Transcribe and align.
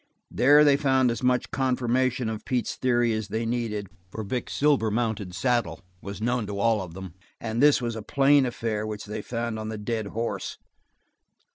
There 0.31 0.63
they 0.63 0.77
found 0.77 1.11
as 1.11 1.21
much 1.21 1.51
confirmation 1.51 2.27
of 2.27 2.43
Pete's 2.43 2.75
theory 2.75 3.13
as 3.13 3.27
they 3.27 3.45
needed, 3.45 3.85
for 4.09 4.23
Vic's 4.23 4.53
silver 4.55 4.89
mounted 4.89 5.35
saddle 5.35 5.79
was 6.01 6.19
known 6.23 6.47
to 6.47 6.57
all 6.57 6.81
of 6.81 6.95
them, 6.95 7.13
and 7.39 7.61
this 7.61 7.83
was 7.83 7.95
a 7.95 8.01
plain 8.01 8.47
affair 8.47 8.87
which 8.87 9.05
they 9.05 9.21
found 9.21 9.59
on 9.59 9.69
the 9.69 9.77
dead 9.77 10.07
horse. 10.07 10.57